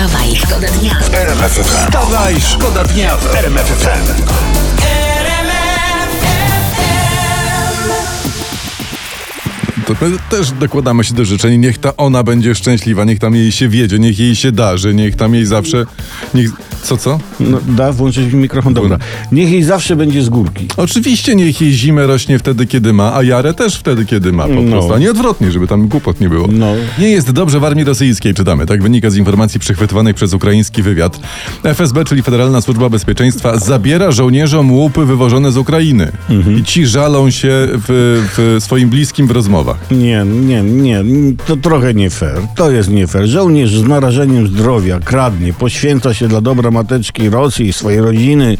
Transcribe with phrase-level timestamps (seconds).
[0.00, 0.98] Wstawaj, szkoda dnia.
[1.62, 4.22] Wstawaj, szkoda dnia w RMF FM.
[9.86, 11.60] To my też dokładamy się do życzeń.
[11.60, 15.16] Niech ta ona będzie szczęśliwa, niech tam jej się wiedzie, niech jej się darzy, niech
[15.16, 15.84] tam jej zawsze.
[16.34, 16.50] Niech...
[16.82, 17.18] Co, co?
[17.40, 18.98] No, da włączyć mikrofon, dobra.
[19.32, 20.68] Niech jej zawsze będzie z górki.
[20.76, 24.54] Oczywiście niech jej zimę rośnie wtedy, kiedy ma, a jarę też wtedy, kiedy ma po
[24.54, 24.70] No.
[24.70, 24.94] prostu.
[24.94, 26.48] A nie odwrotnie, żeby tam głupot nie było.
[26.52, 26.72] No.
[26.98, 28.66] Nie jest dobrze w armii rosyjskiej, czytamy.
[28.66, 31.20] Tak wynika z informacji przychwytywanej przez ukraiński wywiad.
[31.64, 36.12] FSB, czyli Federalna Służba Bezpieczeństwa, zabiera żołnierzom łupy wywożone z Ukrainy.
[36.30, 36.58] Mhm.
[36.58, 39.76] I ci żalą się w, w swoim bliskim w rozmowach.
[39.90, 41.02] Nie, nie, nie,
[41.46, 42.38] to trochę nie fair.
[42.56, 43.26] To jest nie fair.
[43.26, 48.56] Żołnierz z narażeniem zdrowia kradnie, poświęca się dla dobra mateczki Rosji swojej rodziny,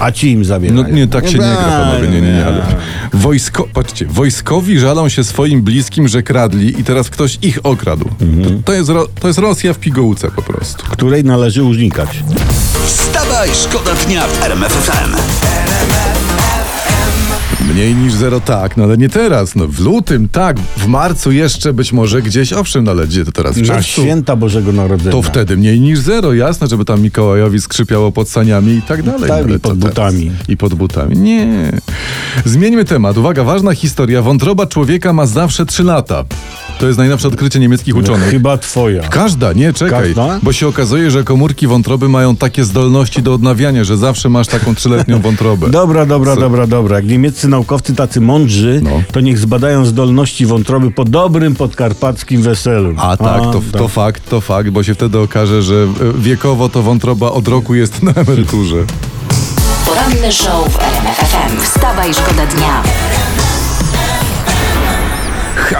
[0.00, 0.82] a ci im zabierają.
[0.82, 2.46] No nie, tak się nie gra, panowie, nie, nie, nie.
[2.46, 2.66] Ale
[3.12, 8.10] wojsko, patrzcie, wojskowi żalą się swoim bliskim, że kradli i teraz ktoś ich okradł.
[8.20, 8.62] Mhm.
[8.62, 8.90] To, to, jest,
[9.20, 10.84] to jest Rosja w pigułce po prostu.
[10.90, 12.08] Której należy unikać.
[12.86, 15.43] Wstawaj, szkoda dnia w RMF FM.
[17.74, 19.54] Mniej niż zero tak, no ale nie teraz.
[19.56, 23.32] No w lutym tak, w marcu jeszcze być może gdzieś, owszem, no ale gdzie to
[23.32, 23.54] teraz?
[23.58, 24.02] W Na czerwcu?
[24.02, 25.10] święta Bożego Narodzenia.
[25.12, 29.20] To wtedy mniej niż zero, jasne, żeby tam Mikołajowi skrzypiało pod saniami i tak dalej.
[29.28, 29.78] Tak, ale i pod to teraz-
[30.14, 30.30] butami.
[30.48, 31.16] I pod butami.
[31.18, 31.72] Nie.
[32.44, 33.16] Zmieńmy temat.
[33.18, 34.22] Uwaga, ważna historia.
[34.22, 36.24] Wątroba człowieka ma zawsze 3 lata.
[36.78, 38.28] To jest najnowsze odkrycie niemieckich uczonych.
[38.30, 39.02] Chyba twoja.
[39.02, 40.04] Każda, nie, czekaj.
[40.14, 40.38] Każda?
[40.42, 44.74] Bo się okazuje, że komórki wątroby mają takie zdolności do odnawiania, że zawsze masz taką
[44.74, 45.70] trzyletnią wątrobę.
[45.70, 46.40] Dobra, dobra, Co?
[46.40, 46.96] dobra, dobra.
[46.96, 47.63] Jak niemieccy naukowcy
[47.96, 48.90] tacy mądrzy, No.
[49.12, 52.94] to niech zbadają zdolności wątroby po dobrym podkarpackim weselu.
[52.98, 55.86] A tak, to, to fakt, to fakt, bo się wtedy okaże, że e,
[56.18, 58.76] wiekowo to wątroba od roku jest na emeryturze.
[59.86, 61.60] Poranny show w RMF FM.
[61.62, 62.82] Wstawaj, szkoda dnia.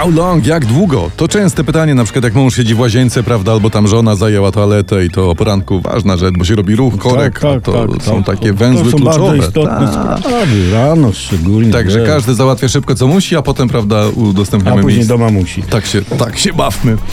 [0.05, 0.45] How long?
[0.47, 1.11] Jak długo?
[1.17, 4.51] To częste pytanie, na przykład jak mąż siedzi w łazience, prawda, albo tam żona zajęła
[4.51, 8.23] toaletę i to o poranku ważna rzecz, bo się robi ruch, korek, a to są
[8.23, 9.27] takie węzły Tak, to są kluczowe.
[9.27, 10.19] bardzo istotne Tak.
[10.19, 10.71] sprawy.
[10.71, 11.71] Rano szczególnie.
[11.71, 15.17] Także każdy załatwia szybko co musi, a potem, prawda, A udostępniamy później miejsce.
[15.17, 15.63] do mamusi.
[15.63, 16.97] Tak się, tak się bawmy.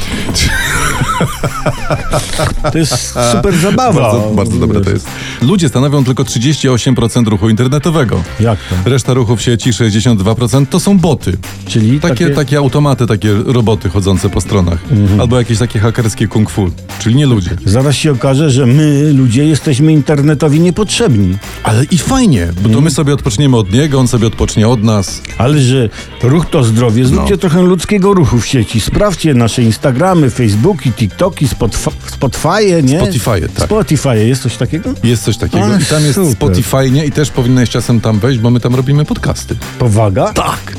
[2.73, 4.01] To jest super zabawa.
[4.03, 5.07] Bardzo, bardzo dobre to jest.
[5.43, 8.23] Ludzie stanowią tylko 38% ruchu internetowego.
[8.41, 8.91] Jak to?
[8.91, 11.37] Reszta ruchu w sieci, 62%, to są boty.
[11.69, 12.35] Czyli Takie, takie...
[12.35, 14.79] takie automaty, takie roboty chodzące po stronach.
[15.21, 16.71] Albo jakieś takie hakerskie kung fu.
[16.99, 17.51] Czyli nie ludzie.
[17.65, 21.39] Zaraz się okaże, że my, ludzie, jesteśmy internetowi niepotrzebni.
[21.63, 25.23] Ale i fajnie, bo to my sobie odpoczniemy od niego, on sobie odpocznie od nas.
[25.39, 25.89] Ale że
[26.23, 27.37] ruch to zdrowie, zróbcie No.
[27.37, 28.81] trochę ludzkiego ruchu w sieci.
[28.81, 30.93] Sprawdźcie nasze Instagramy, Facebooki,
[31.33, 32.99] TikToki, Spotf- nie?
[33.01, 33.65] Spotify, tak.
[33.65, 34.95] Spotify, jest coś takiego?
[35.05, 35.67] Jest coś takiego.
[35.81, 36.33] I tam jest super.
[36.33, 37.07] Spotify, nie?
[37.07, 39.57] I też powinieneś czasem tam wejść, bo my tam robimy podcasty.
[39.79, 40.33] Powaga?
[40.33, 40.77] Tak.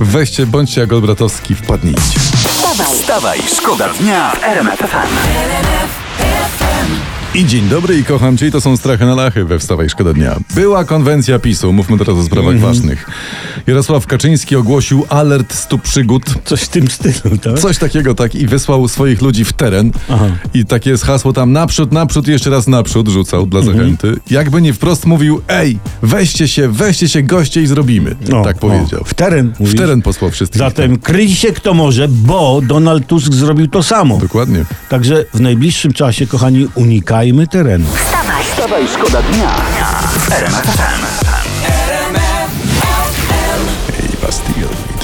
[0.00, 2.20] Weźcie, bądźcie jak Olbratowski, wpadnijcie.
[2.48, 5.06] Wstawaj, Wstawaj, szkoda dnia w RMF FM.
[7.36, 10.12] I dzień dobry i kocham cię i to są strachy na lachy we Wstawaj Szkoda
[10.12, 10.36] Dnia.
[10.54, 12.72] Była konwencja PiSu, mówmy teraz o sprawach Mhm.
[12.72, 13.10] ważnych.
[13.66, 16.24] Jarosław Kaczyński ogłosił alert stu przygód.
[16.44, 17.58] Coś w tym stylu, tak?
[17.58, 20.26] Coś takiego tak i wysłał swoich ludzi w teren Aha.
[20.54, 23.76] i takie jest hasło tam naprzód, naprzód, jeszcze raz naprzód rzucał dla Mhm.
[23.78, 24.20] zachęty.
[24.30, 28.16] Jakby nie wprost mówił, ej, weźcie się, weźcie się goście i zrobimy.
[28.34, 29.00] O, tak powiedział.
[29.00, 29.52] o, w teren.
[29.56, 29.74] W mówisz?
[29.76, 30.58] teren posłał wszystkich.
[30.58, 34.18] Zatem kryj się kto może, bo Donald Tusk zrobił to samo.
[34.18, 34.64] Dokładnie.
[34.88, 36.66] Także w najbliższym czasie, kochani,
[37.32, 37.86] unikajmy terenu.
[37.94, 39.50] wstawaj, Wstawaj, szkoda dnia.
[40.30, 41.25] RMF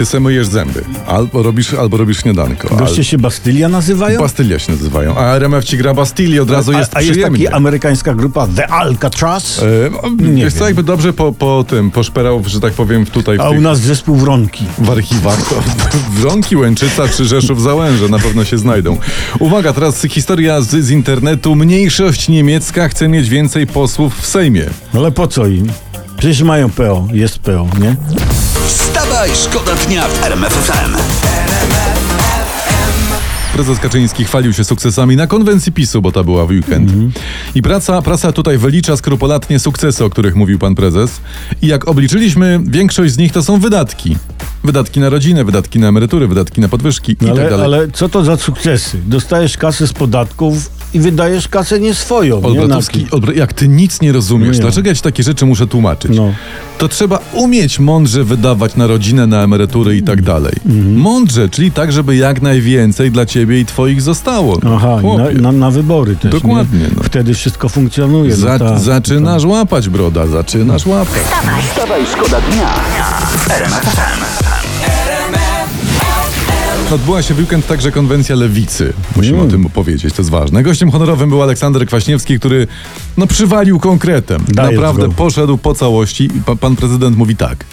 [0.02, 0.84] ty se myjesz zęby.
[1.06, 2.76] Albo robisz, albo robisz śniadanko.
[2.76, 4.20] Goście się Bastylia nazywają?
[4.20, 5.16] Bastylia się nazywają.
[5.18, 7.44] A RMF ci gra Bastili, od razu jest a, a jest przyjemnie.
[7.44, 9.58] taka amerykańska grupa The Alcatraz?
[9.62, 13.38] E, no, Nie wiesz co, jakby dobrze po, po tym, poszperał, że tak powiem, tutaj
[13.38, 14.64] w, A tych, u nas zespół Wronki.
[14.78, 15.62] w archiwach, to
[16.20, 18.96] Wronki, Łęczyca czy Rzeszów Załęże na pewno się znajdą.
[19.38, 21.54] Uwaga, teraz historia z, z internetu.
[21.54, 24.64] Mniejszość niemiecka chce mieć więcej posłów w Sejmie.
[24.94, 25.66] Ale po co im?
[26.18, 27.96] Przecież mają PO, jest PO, nie?
[29.22, 30.96] Wstawaj, szkoda dnia w RMF FM.
[33.52, 36.92] Prezes Kaczyński chwalił się sukcesami na konwencji PiSu, bo ta była w weekend.
[37.54, 41.20] I praca, prasa tutaj wylicza skrupulatnie sukcesy, o których mówił pan prezes.
[41.62, 44.16] I jak obliczyliśmy, większość z nich to są wydatki.
[44.64, 47.64] Wydatki na rodzinę, wydatki na emerytury, wydatki na podwyżki i tak Ale, dalej.
[47.64, 48.98] ale co to za sukcesy?
[49.06, 52.40] Dostajesz kasę z podatków i wydajesz kasę nie swoją.
[52.40, 52.46] Nie?
[52.46, 54.62] Olbratowski, Na- Olbra- jak ty nic nie rozumiesz, Nie.
[54.62, 56.12] dlaczego ja ci takie rzeczy muszę tłumaczyć?
[56.16, 56.34] No.
[56.78, 60.52] To trzeba umieć mądrze wydawać na rodzinę, na emerytury i tak dalej.
[60.66, 60.96] Mhm.
[60.96, 64.58] Mądrze, czyli tak, żeby jak najwięcej dla ciebie i twoich zostało.
[64.62, 66.32] No, Aha, na, na, na wybory też.
[66.32, 66.86] Dokładnie, Nie?
[66.96, 67.02] no.
[67.02, 68.36] Wtedy wszystko funkcjonuje.
[68.36, 71.22] Za, no tak, zaczynasz łapać, broda, zaczynasz łapać.
[71.70, 72.68] Wstawaj, szkoda dnia
[73.38, 75.51] w RMF FM.
[76.90, 78.92] Odbyła się w weekend także konwencja lewicy.
[79.16, 79.48] Musimy Mm.
[79.48, 80.62] o tym powiedzieć, to jest ważne.
[80.62, 82.66] Gościem honorowym był Aleksander Kwaśniewski, który
[83.16, 84.44] no, przywalił konkretem.
[84.48, 85.12] Dajesz Naprawdę go.
[85.12, 86.24] poszedł po całości.
[86.24, 87.64] I pa, pan prezydent mówi tak.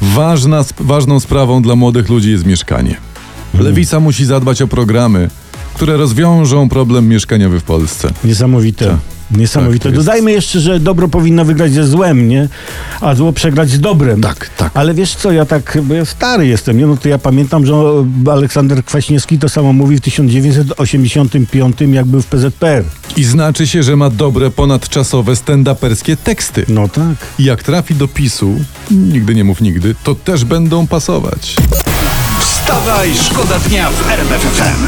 [0.00, 2.96] Ważna, sp- ważną sprawą dla młodych ludzi jest mieszkanie.
[3.54, 3.66] Mm.
[3.66, 5.30] Lewica musi zadbać o programy,
[5.74, 8.10] które rozwiążą problem mieszkaniowy w Polsce.
[8.24, 8.96] Niesamowite.
[9.36, 9.82] Niesamowite.
[9.84, 12.48] Tak, jest- Dodajmy jeszcze, że dobro powinno wygrać ze złem, nie?
[13.00, 14.20] A zło przegrać z dobrem.
[14.20, 14.70] Tak, tak.
[14.74, 16.86] Ale wiesz co, ja tak, bo ja stary jestem, nie?
[16.86, 17.74] No to ja pamiętam, że
[18.32, 22.84] Aleksander Kwaśniewski to samo mówi w 1985, jak był w PZPR.
[23.16, 26.64] I znaczy się, że ma dobre, ponadczasowe, stand-uperskie teksty.
[26.68, 27.16] No tak.
[27.38, 28.54] I jak trafi do PiSu,
[28.90, 31.56] nigdy nie mów nigdy, to też będą pasować.
[32.40, 34.86] Wstawaj, szkoda dnia w RMF FM.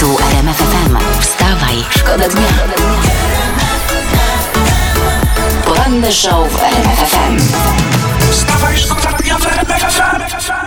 [0.00, 0.96] Tu RMF FM.
[1.20, 3.29] Wstawaj, szkoda dnia.
[6.00, 7.36] Poranny show w RMF FM.
[8.30, 10.59] Wstawaj, szkoda w RMF FM.